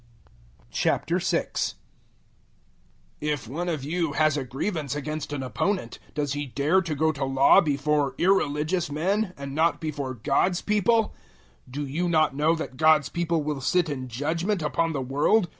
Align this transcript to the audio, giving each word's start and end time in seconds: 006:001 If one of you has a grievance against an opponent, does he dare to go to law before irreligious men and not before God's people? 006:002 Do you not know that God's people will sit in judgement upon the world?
006:001 0.71 1.75
If 3.21 3.47
one 3.47 3.69
of 3.69 3.83
you 3.83 4.13
has 4.13 4.35
a 4.35 4.43
grievance 4.43 4.95
against 4.95 5.31
an 5.31 5.43
opponent, 5.43 5.99
does 6.15 6.33
he 6.33 6.47
dare 6.47 6.81
to 6.81 6.95
go 6.95 7.11
to 7.11 7.23
law 7.23 7.61
before 7.61 8.15
irreligious 8.17 8.91
men 8.91 9.31
and 9.37 9.53
not 9.53 9.79
before 9.79 10.15
God's 10.15 10.59
people? 10.63 11.13
006:002 11.69 11.71
Do 11.73 11.85
you 11.85 12.09
not 12.09 12.35
know 12.35 12.55
that 12.55 12.77
God's 12.77 13.09
people 13.09 13.43
will 13.43 13.61
sit 13.61 13.89
in 13.89 14.07
judgement 14.07 14.63
upon 14.63 14.93
the 14.93 15.03
world? 15.03 15.49